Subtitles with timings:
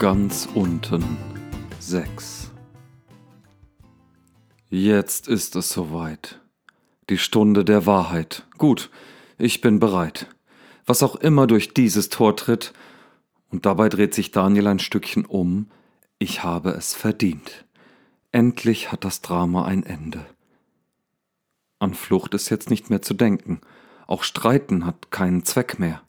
[0.00, 1.18] Ganz unten
[1.78, 2.50] 6.
[4.70, 6.40] Jetzt ist es soweit.
[7.10, 8.46] Die Stunde der Wahrheit.
[8.56, 8.88] Gut,
[9.36, 10.26] ich bin bereit.
[10.86, 12.72] Was auch immer durch dieses Tor tritt,
[13.50, 15.70] und dabei dreht sich Daniel ein Stückchen um,
[16.18, 17.66] ich habe es verdient.
[18.32, 20.24] Endlich hat das Drama ein Ende.
[21.78, 23.60] An Flucht ist jetzt nicht mehr zu denken.
[24.06, 26.00] Auch Streiten hat keinen Zweck mehr.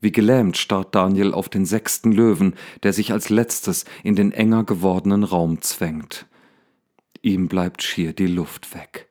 [0.00, 4.64] Wie gelähmt starrt Daniel auf den sechsten Löwen, der sich als letztes in den enger
[4.64, 6.26] gewordenen Raum zwängt.
[7.22, 9.08] Ihm bleibt schier die Luft weg.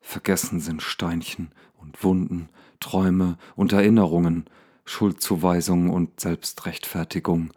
[0.00, 2.48] Vergessen sind Steinchen und Wunden,
[2.78, 4.44] Träume und Erinnerungen,
[4.84, 7.50] Schuldzuweisung und Selbstrechtfertigung.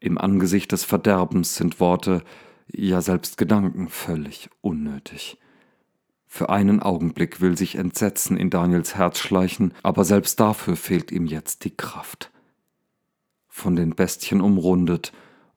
[0.00, 2.22] Im Angesicht des Verderbens sind Worte,
[2.66, 5.38] ja selbst Gedanken völlig unnötig.
[6.32, 11.26] Für einen Augenblick will sich Entsetzen in Daniels Herz schleichen, aber selbst dafür fehlt ihm
[11.26, 12.30] jetzt die Kraft.
[13.48, 15.12] Von den Bestien umrundet,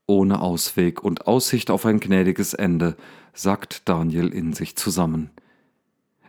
[0.07, 2.97] ohne Ausweg und Aussicht auf ein gnädiges Ende,
[3.33, 5.29] sackt Daniel in sich zusammen.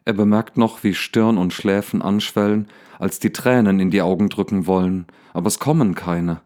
[0.05, 4.67] Er bemerkt noch, wie Stirn und Schläfen anschwellen, als die Tränen in die Augen drücken
[4.67, 6.43] wollen, aber es kommen keine.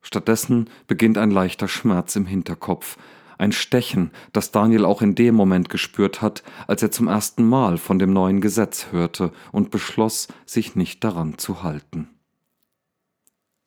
[0.00, 2.96] Stattdessen beginnt ein leichter Schmerz im Hinterkopf,
[3.38, 7.78] ein Stechen, das Daniel auch in dem Moment gespürt hat, als er zum ersten Mal
[7.78, 12.08] von dem neuen Gesetz hörte und beschloss, sich nicht daran zu halten.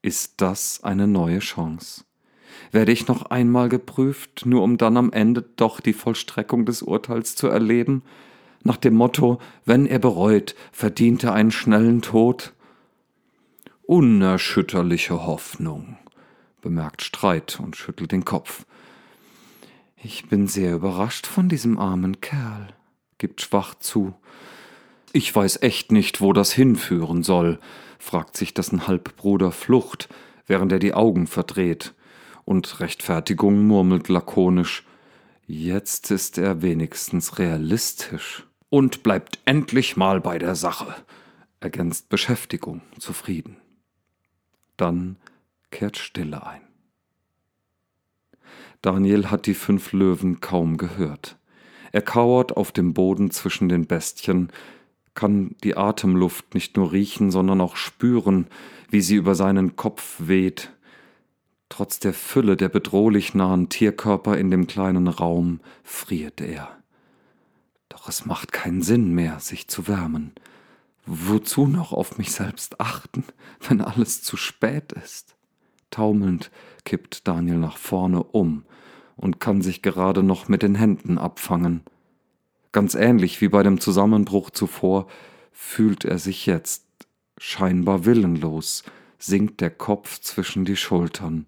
[0.02, 2.03] Ist das eine neue Chance?
[2.72, 7.36] Werde ich noch einmal geprüft, nur um dann am Ende doch die Vollstreckung des Urteils
[7.36, 8.03] zu erleben?
[8.64, 12.53] Nach dem Motto, wenn er bereut, verdient er einen schnellen Tod?
[13.83, 15.98] Unerschütterliche Hoffnung,
[16.61, 18.65] bemerkt Streit und schüttelt den Kopf.
[20.04, 22.70] Ich bin sehr überrascht von diesem armen Kerl,
[23.20, 24.16] gibt schwach zu.
[25.14, 27.60] Ich weiß echt nicht, wo das hinführen soll,
[28.00, 30.10] fragt sich dessen Halbbruder Flucht,
[30.48, 31.94] während er die Augen verdreht,
[32.45, 34.88] und Rechtfertigung murmelt lakonisch.
[35.45, 38.48] Jetzt ist er wenigstens realistisch.
[38.70, 40.95] Und bleibt endlich mal bei der Sache,
[41.60, 43.58] ergänzt Beschäftigung zufrieden.
[44.78, 45.17] Dann
[45.70, 46.70] kehrt Stille ein.
[48.81, 51.37] Daniel hat die fünf Löwen kaum gehört.
[51.92, 54.52] Er kauert auf dem Boden zwischen den Bestien,
[55.14, 58.47] kann die Atemluft nicht nur riechen, sondern auch spüren,
[58.89, 60.71] wie sie über seinen Kopf weht.
[61.69, 66.69] Trotz der Fülle der bedrohlich nahen Tierkörper in dem kleinen Raum friert er.
[67.89, 70.33] Doch es macht keinen Sinn mehr, sich zu wärmen.
[71.05, 73.23] Wozu noch auf mich selbst achten,
[73.67, 75.36] wenn alles zu spät ist?
[75.92, 76.52] Taumelnd
[76.84, 78.64] kippt Daniel nach vorne um
[79.16, 81.82] und kann sich gerade noch mit den Händen abfangen.
[82.72, 85.08] Ganz ähnlich wie bei dem Zusammenbruch zuvor
[85.52, 86.86] fühlt er sich jetzt
[87.38, 88.84] scheinbar willenlos,
[89.20, 91.46] sinkt der Kopf zwischen die Schultern,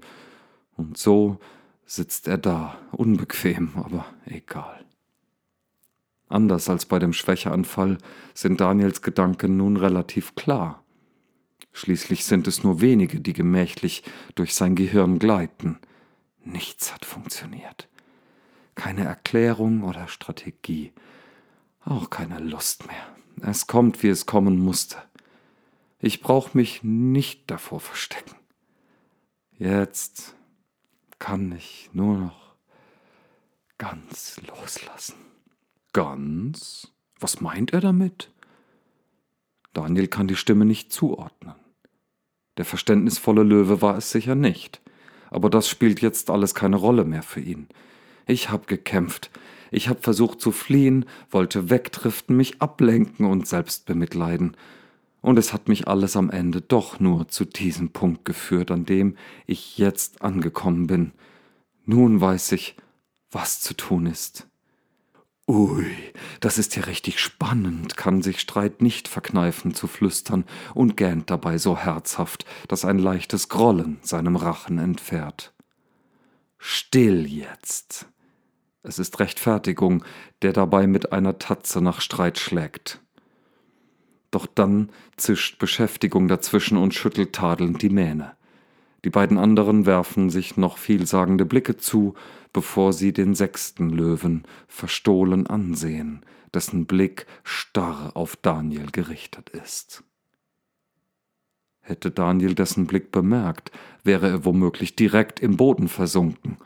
[0.75, 1.39] und so
[1.85, 4.83] sitzt er da, unbequem, aber egal.
[6.27, 7.99] Anders als bei dem Schwächeanfall
[8.33, 10.82] sind Daniels Gedanken nun relativ klar.
[11.71, 14.03] Schließlich sind es nur wenige, die gemächlich
[14.35, 15.79] durch sein Gehirn gleiten.
[16.43, 17.87] Nichts hat funktioniert.
[18.75, 20.93] Keine Erklärung oder Strategie.
[21.81, 23.07] Auch keine Lust mehr.
[23.41, 24.97] Es kommt, wie es kommen musste.
[25.99, 28.35] Ich brauche mich nicht davor verstecken.
[29.57, 30.35] Jetzt
[31.19, 32.55] kann ich nur noch
[33.77, 35.15] ganz loslassen.
[35.93, 36.91] Ganz?
[37.19, 38.32] Was meint er damit?
[39.73, 41.55] Daniel kann die Stimme nicht zuordnen.
[42.57, 44.83] Der verständnisvolle Löwe war es sicher nicht
[45.33, 47.67] aber das spielt jetzt alles keine Rolle mehr für ihn.
[48.27, 49.31] Ich hab gekämpft,
[49.71, 54.55] ich hab versucht zu fliehen, wollte wegdriften, mich ablenken und selbst bemitleiden.
[55.21, 59.17] Und es hat mich alles am Ende doch nur zu diesem Punkt geführt, an dem
[59.47, 61.13] ich jetzt angekommen bin.
[61.85, 62.75] Nun weiß ich,
[63.31, 64.47] was zu tun ist.
[65.45, 65.91] Ui,
[66.39, 71.57] das ist ja richtig spannend, kann sich Streit nicht verkneifen zu flüstern und gähnt dabei
[71.57, 75.53] so herzhaft, dass ein leichtes Grollen seinem Rachen entfährt.
[76.57, 78.07] Still jetzt.
[78.83, 80.05] Es ist Rechtfertigung,
[80.43, 83.01] der dabei mit einer Tatze nach Streit schlägt.
[84.31, 88.37] Doch dann zischt Beschäftigung dazwischen und schüttelt tadelnd die Mähne.
[89.05, 92.13] Die beiden anderen werfen sich noch vielsagende Blicke zu,
[92.53, 100.03] bevor sie den sechsten Löwen verstohlen ansehen, dessen Blick starr auf Daniel gerichtet ist.
[101.81, 103.71] Hätte Daniel dessen Blick bemerkt,
[104.03, 106.57] wäre er womöglich direkt im Boden versunken,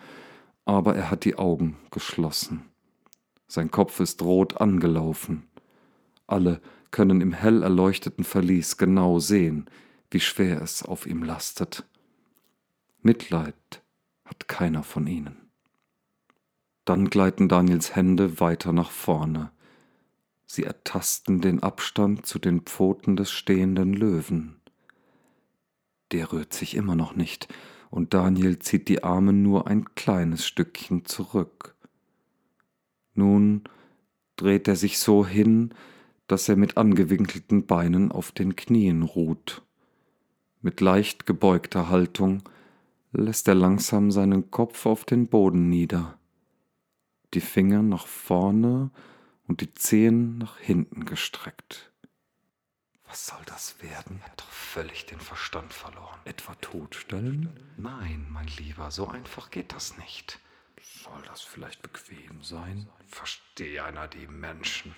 [0.63, 2.65] aber er hat die Augen geschlossen.
[3.47, 5.47] Sein Kopf ist rot angelaufen.
[6.27, 6.61] Alle
[6.91, 9.65] können im hell erleuchteten Verlies genau sehen,
[10.11, 11.83] wie schwer es auf ihm lastet.
[13.07, 13.81] Mitleid
[14.25, 15.49] hat keiner von ihnen.
[16.83, 19.49] Dann gleiten Daniels Hände weiter nach vorne.
[20.45, 24.57] Sie ertasten den Abstand zu den Pfoten des stehenden Löwen.
[26.11, 27.47] Der rührt sich immer noch nicht,
[27.91, 31.75] und Daniel zieht die Arme nur ein kleines Stückchen zurück.
[33.13, 33.63] Nun
[34.35, 35.73] dreht er sich so hin,
[36.27, 39.61] dass er mit angewinkelten Beinen auf den Knien ruht.
[40.61, 42.43] Mit leicht gebeugter Haltung
[43.11, 46.17] lässt er langsam seinen Kopf auf den Boden nieder,
[47.33, 48.91] die Finger nach vorne
[49.47, 51.91] und die Zehen nach hinten gestreckt.
[53.05, 54.19] Was soll das werden?
[54.19, 56.19] Er hat doch völlig den Verstand verloren.
[56.25, 57.49] Etwa totstellen?
[57.77, 60.39] Nein, mein Lieber, so einfach geht das nicht.
[60.81, 62.89] Soll das vielleicht bequem sein?
[63.07, 64.93] Verstehe einer die Menschen.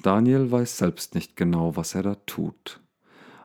[0.00, 2.80] Daniel weiß selbst nicht genau, was er da tut.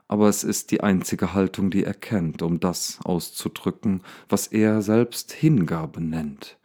[0.06, 5.32] Aber es ist die einzige Haltung, die er kennt, um das auszudrücken, was er selbst
[5.32, 6.58] Hingabe nennt.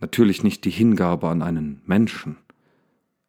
[0.00, 2.36] Natürlich nicht die Hingabe an einen Menschen.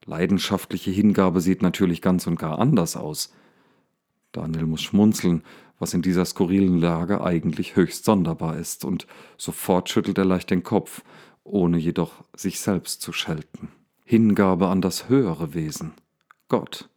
[0.05, 3.33] Leidenschaftliche Hingabe sieht natürlich ganz und gar anders aus.
[4.31, 5.43] Daniel muss schmunzeln,
[5.79, 9.07] was in dieser skurrilen Lage eigentlich höchst sonderbar ist, und
[9.37, 11.03] sofort schüttelt er leicht den Kopf,
[11.43, 13.69] ohne jedoch sich selbst zu schelten.
[14.05, 15.93] Hingabe an das höhere Wesen,
[16.47, 16.89] Gott,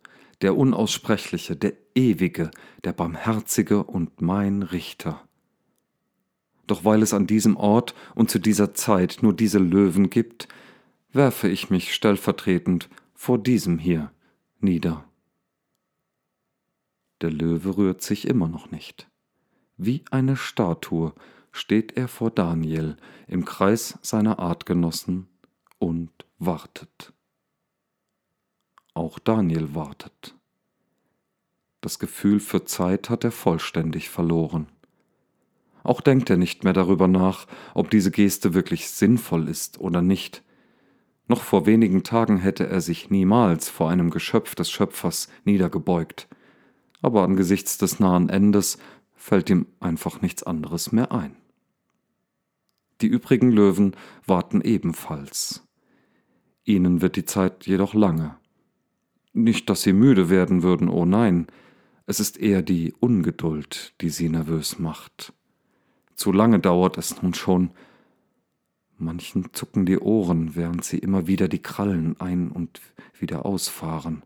[0.43, 2.51] der Unaussprechliche, der Ewige,
[2.85, 5.27] der Barmherzige und mein Richter.
[6.67, 10.49] Doch weil es an diesem Ort und zu dieser Zeit nur diese Löwen gibt,
[11.13, 14.11] werfe ich mich stellvertretend vor diesem hier
[14.61, 15.05] nieder.
[17.21, 19.09] Der Löwe rührt sich immer noch nicht.
[19.77, 21.13] Wie eine Statue
[21.53, 22.97] steht er vor Daniel
[23.29, 25.29] im Kreis seiner Artgenossen
[25.79, 27.13] und wartet.
[28.95, 30.35] Auch Daniel wartet.
[31.83, 34.69] Das Gefühl für Zeit hat er vollständig verloren.
[35.83, 40.45] Auch denkt er nicht mehr darüber nach, ob diese Geste wirklich sinnvoll ist oder nicht.
[41.27, 46.29] Noch vor wenigen Tagen hätte er sich niemals vor einem Geschöpf des Schöpfers niedergebeugt,
[47.01, 48.79] aber angesichts des nahen Endes
[49.17, 51.35] fällt ihm einfach nichts anderes mehr ein.
[53.01, 55.67] Die übrigen Löwen warten ebenfalls.
[56.63, 58.37] Ihnen wird die Zeit jedoch lange.
[59.33, 61.49] Nicht, dass sie müde werden würden, oh nein,
[62.13, 65.33] es ist eher die Ungeduld, die sie nervös macht.
[66.15, 67.71] Zu lange dauert es nun schon,
[68.99, 72.83] Manchen zucken die Ohren, während sie immer wieder die Krallen ein und
[73.19, 74.25] wieder ausfahren.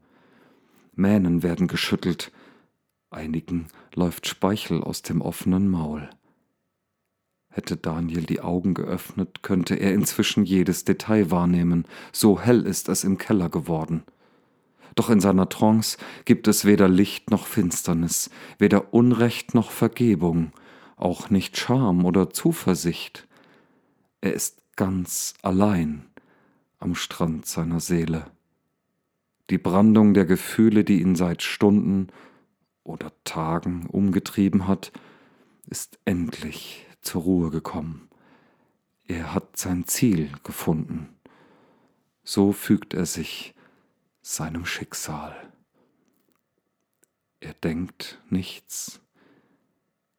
[0.96, 2.32] Mähnen werden geschüttelt,
[3.10, 6.10] einigen läuft Speichel aus dem offenen Maul.
[7.50, 13.04] Hätte Daniel die Augen geöffnet, könnte er inzwischen jedes Detail wahrnehmen, so hell ist es
[13.04, 14.02] im Keller geworden.
[14.96, 20.52] Doch in seiner Trance gibt es weder Licht noch Finsternis, weder Unrecht noch Vergebung,
[20.96, 23.28] auch nicht Scham oder Zuversicht.
[24.22, 26.06] Er ist ganz allein
[26.78, 28.30] am Strand seiner Seele.
[29.50, 32.08] Die Brandung der Gefühle, die ihn seit Stunden
[32.82, 34.92] oder Tagen umgetrieben hat,
[35.68, 38.08] ist endlich zur Ruhe gekommen.
[39.04, 41.10] Er hat sein Ziel gefunden.
[42.24, 43.54] So fügt er sich
[44.34, 45.52] seinem Schicksal.
[47.40, 49.00] Er denkt nichts,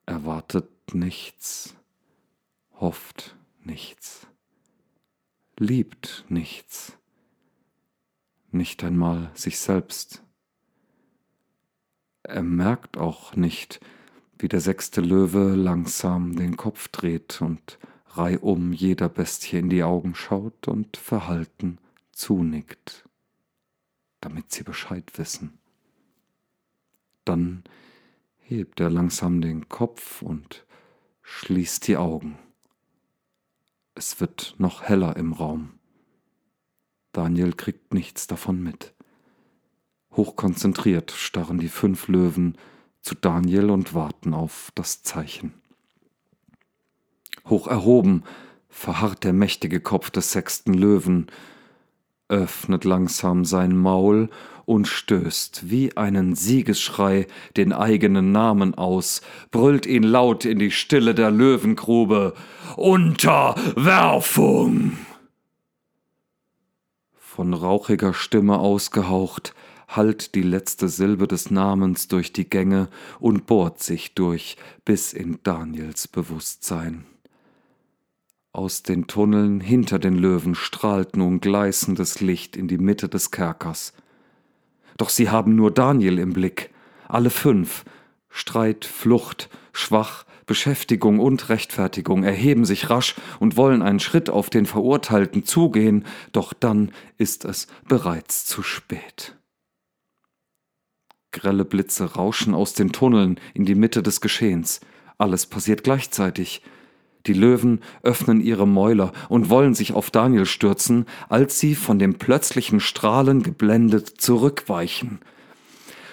[0.05, 1.75] erwartet nichts,
[2.79, 4.27] hofft nichts
[5.59, 6.97] liebt nichts,
[8.51, 10.23] nicht einmal sich selbst.
[12.23, 13.79] Er merkt auch nicht,
[14.37, 20.15] wie der sechste Löwe langsam den Kopf dreht und reihum jeder Bestie in die Augen
[20.15, 21.79] schaut und verhalten
[22.11, 23.06] zunickt,
[24.27, 25.57] damit sie Bescheid wissen.
[27.23, 27.63] Dann
[28.41, 30.65] hebt er langsam den Kopf und
[31.21, 32.37] schließt die Augen.
[33.95, 35.79] Es wird noch heller im Raum.
[37.13, 38.93] Daniel kriegt nichts davon mit.
[40.11, 42.57] Hochkonzentriert starren die fünf Löwen
[42.99, 45.53] zu Daniel und warten auf das Zeichen.
[47.45, 48.25] Hoch erhoben
[48.67, 51.31] verharrt der mächtige Kopf des sechsten Löwen,
[52.29, 54.29] öffnet langsam sein Maul
[54.65, 61.15] und stößt wie einen Siegesschrei den eigenen Namen aus, brüllt ihn laut in die Stille
[61.15, 62.33] der Löwengrube
[62.75, 64.97] Unterwerfung.
[67.17, 69.55] Von rauchiger Stimme ausgehaucht,
[69.87, 75.39] hallt die letzte Silbe des Namens durch die Gänge und bohrt sich durch bis in
[75.43, 77.05] Daniels Bewusstsein.
[78.57, 83.93] Aus den Tunneln hinter den Löwen strahlt nun gleißendes Licht in die Mitte des Kerkers.
[84.97, 86.71] Doch sie haben nur Daniel im Blick,
[87.07, 87.85] alle fünf,
[88.29, 94.65] Streit, Flucht, schwach, Beschäftigung und Rechtfertigung erheben sich rasch und wollen einen Schritt auf den
[94.65, 99.35] Verurteilten zugehen, doch dann ist es bereits zu spät.
[101.31, 104.81] Grelle Blitze rauschen aus den Tunneln in die Mitte des Geschehens.
[105.19, 106.63] Alles passiert gleichzeitig.
[107.27, 112.15] Die Löwen öffnen ihre Mäuler und wollen sich auf Daniel stürzen, als sie von dem
[112.15, 115.19] plötzlichen Strahlen geblendet zurückweichen.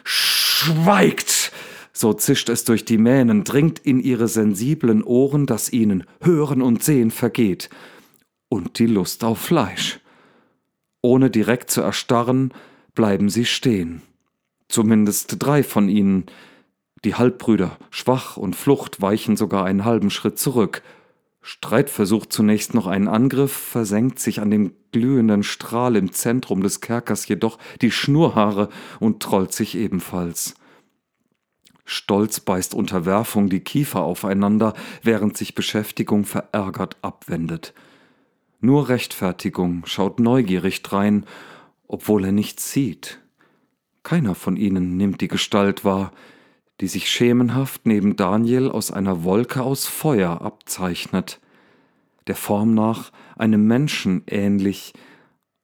[0.02, 1.52] Schweigt!
[1.96, 6.82] So zischt es durch die Mähnen, dringt in ihre sensiblen Ohren, dass ihnen Hören und
[6.82, 7.70] Sehen vergeht.
[8.48, 10.00] Und die Lust auf Fleisch.
[11.00, 12.52] Ohne direkt zu erstarren,
[12.96, 14.02] bleiben sie stehen.
[14.68, 16.26] Zumindest drei von ihnen.
[17.04, 20.82] Die Halbbrüder, schwach und Flucht, weichen sogar einen halben Schritt zurück.
[21.46, 26.80] Streit versucht zunächst noch einen Angriff, versenkt sich an dem glühenden Strahl im Zentrum des
[26.80, 30.54] Kerkers jedoch die Schnurhaare und trollt sich ebenfalls.
[31.84, 34.72] Stolz beißt Unterwerfung die Kiefer aufeinander,
[35.02, 37.74] während sich Beschäftigung verärgert abwendet.
[38.60, 41.26] Nur Rechtfertigung schaut neugierig drein,
[41.86, 43.20] obwohl er nichts sieht.
[44.02, 46.10] Keiner von ihnen nimmt die Gestalt wahr,
[46.80, 51.40] die sich schemenhaft neben Daniel aus einer Wolke aus Feuer abzeichnet,
[52.26, 54.94] der Form nach einem Menschen ähnlich,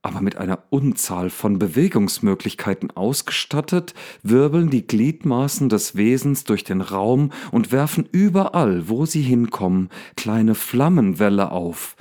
[0.03, 7.33] aber mit einer Unzahl von Bewegungsmöglichkeiten ausgestattet, wirbeln die Gliedmaßen des Wesens durch den Raum
[7.51, 11.97] und werfen überall, wo sie hinkommen, kleine Flammenwelle auf.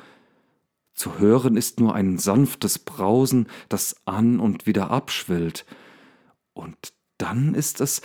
[0.93, 5.65] Zu hören ist nur ein sanftes Brausen, das an und wieder abschwillt.
[6.53, 6.75] Und
[7.17, 8.01] dann ist es,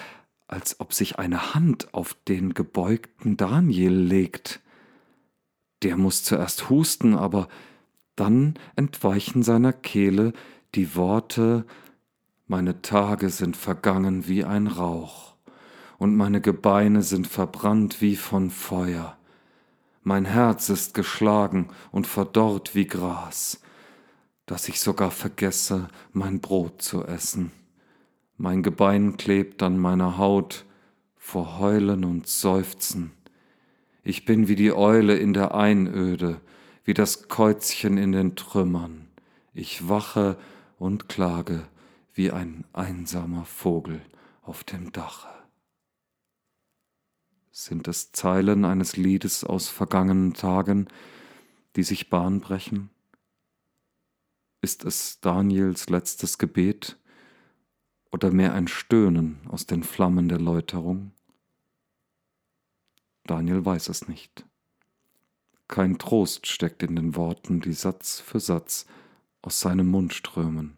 [0.46, 4.60] als ob sich eine Hand auf den gebeugten Daniel legt.
[5.82, 7.48] Der muss zuerst husten, aber
[8.16, 10.32] dann entweichen seiner Kehle
[10.74, 11.64] die Worte
[12.46, 15.34] Meine Tage sind vergangen wie ein Rauch,
[15.98, 19.16] und meine Gebeine sind verbrannt wie von Feuer.
[20.02, 23.62] Mein Herz ist geschlagen und verdorrt wie Gras,
[24.44, 27.50] dass ich sogar vergesse, mein Brot zu essen.
[28.44, 30.66] Mein Gebein klebt an meiner Haut
[31.16, 33.12] vor Heulen und Seufzen.
[34.02, 36.42] Ich bin wie die Eule in der Einöde,
[36.84, 39.08] wie das Käuzchen in den Trümmern.
[39.54, 40.36] Ich wache
[40.78, 41.66] und klage
[42.12, 44.02] wie ein einsamer Vogel
[44.42, 45.28] auf dem Dache.
[47.50, 50.88] Sind es Zeilen eines Liedes aus vergangenen Tagen,
[51.76, 52.90] die sich Bahn brechen?
[54.60, 56.98] Ist es Daniels letztes Gebet?
[58.14, 61.10] Oder mehr ein Stöhnen aus den Flammen der Läuterung?
[63.26, 64.46] Daniel weiß es nicht.
[65.66, 68.86] Kein Trost steckt in den Worten, die Satz für Satz
[69.42, 70.76] aus seinem Mund strömen.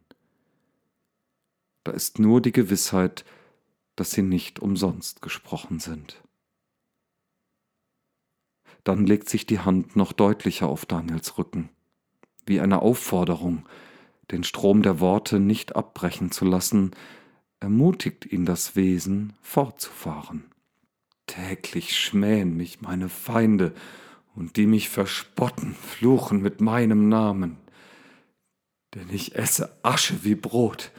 [1.84, 3.26] Da ist nur die Gewissheit,
[3.96, 6.22] dass sie nicht umsonst gesprochen sind.
[8.82, 11.68] Dann legt sich die Hand noch deutlicher auf Daniels Rücken,
[12.46, 13.68] wie eine Aufforderung,
[14.30, 16.92] den Strom der Worte nicht abbrechen zu lassen,
[17.66, 20.44] ermutigt ihn das Wesen, fortzufahren.
[21.26, 23.74] Täglich schmähen mich meine Feinde,
[24.36, 27.56] und die mich verspotten, fluchen mit meinem Namen.
[28.94, 30.92] Denn ich esse Asche wie Brot,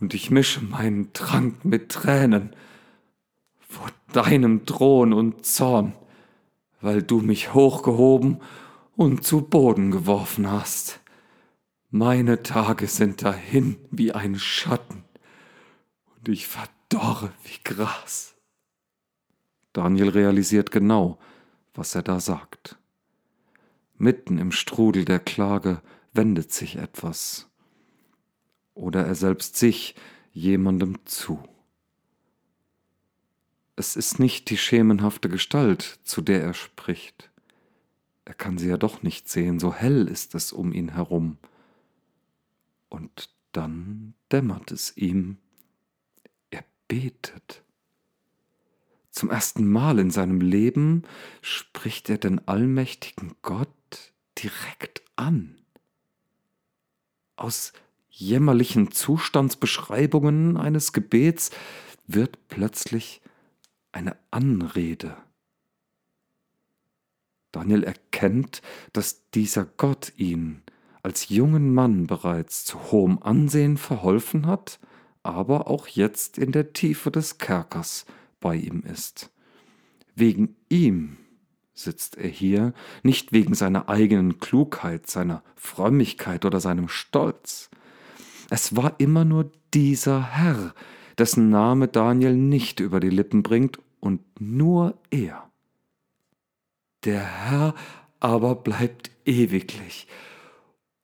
[0.00, 2.56] und ich mische meinen Trank mit Tränen
[3.60, 5.92] vor deinem Thron und Zorn,
[6.80, 8.40] weil du mich hochgehoben
[8.96, 10.98] und zu Boden geworfen hast.
[11.90, 15.03] Meine Tage sind dahin wie ein Schatten
[16.24, 18.34] und ich verdorre wie Gras.
[19.74, 21.18] Daniel realisiert genau,
[21.74, 22.78] was er da sagt.
[23.98, 25.82] Mitten im Strudel der Klage
[26.14, 27.50] wendet sich etwas.
[28.72, 29.96] Oder er selbst sich
[30.32, 31.42] jemandem zu.
[33.76, 37.30] Es ist nicht die schemenhafte Gestalt, zu der er spricht.
[38.24, 41.36] Er kann sie ja doch nicht sehen, so hell ist es um ihn herum.
[42.88, 45.38] Und dann dämmert es ihm,
[46.88, 47.62] betet.
[49.10, 51.04] Zum ersten Mal in seinem Leben
[51.40, 55.56] spricht er den allmächtigen Gott direkt an.
[57.36, 57.72] Aus
[58.10, 61.50] jämmerlichen Zustandsbeschreibungen eines Gebets
[62.06, 63.22] wird plötzlich
[63.92, 65.16] eine Anrede.
[67.52, 68.62] Daniel erkennt,
[68.92, 70.62] dass dieser Gott ihn
[71.04, 74.80] als jungen Mann bereits zu hohem Ansehen verholfen hat
[75.24, 78.06] aber auch jetzt in der Tiefe des Kerkers
[78.40, 79.30] bei ihm ist.
[80.14, 81.16] Wegen ihm
[81.72, 87.68] sitzt er hier, nicht wegen seiner eigenen Klugheit, seiner Frömmigkeit oder seinem Stolz.
[88.50, 90.72] Es war immer nur dieser Herr,
[91.18, 95.50] dessen Name Daniel nicht über die Lippen bringt, und nur er.
[97.04, 97.74] Der Herr
[98.20, 100.06] aber bleibt ewiglich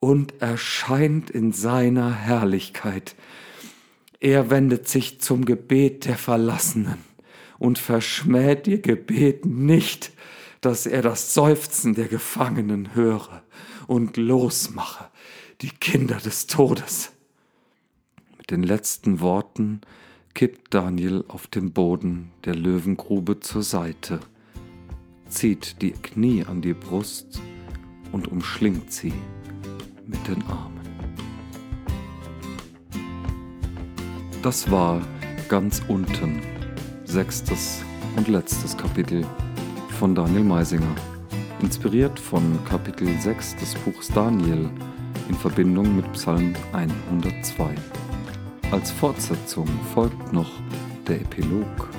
[0.00, 3.16] und erscheint in seiner Herrlichkeit.
[4.20, 6.98] Er wendet sich zum Gebet der Verlassenen
[7.58, 10.12] und verschmäht ihr Gebet nicht,
[10.60, 13.42] dass er das Seufzen der Gefangenen höre
[13.86, 15.08] und losmache
[15.62, 17.12] die Kinder des Todes.
[18.36, 19.80] Mit den letzten Worten
[20.34, 24.20] kippt Daniel auf dem Boden der Löwengrube zur Seite,
[25.28, 27.40] zieht die Knie an die Brust
[28.12, 29.14] und umschlingt sie
[30.06, 30.79] mit den Armen.
[34.42, 35.02] Das war
[35.50, 36.40] ganz unten,
[37.04, 37.82] sechstes
[38.16, 39.22] und letztes Kapitel
[39.98, 40.94] von Daniel Meisinger,
[41.60, 44.70] inspiriert von Kapitel 6 des Buchs Daniel
[45.28, 47.74] in Verbindung mit Psalm 102.
[48.70, 50.50] Als Fortsetzung folgt noch
[51.06, 51.90] der Epilog.